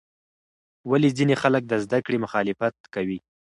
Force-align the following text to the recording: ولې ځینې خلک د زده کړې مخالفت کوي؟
ولې 0.89 1.09
ځینې 1.17 1.35
خلک 1.41 1.63
د 1.67 1.73
زده 1.83 1.99
کړې 2.05 2.17
مخالفت 2.25 2.75
کوي؟ 2.93 3.17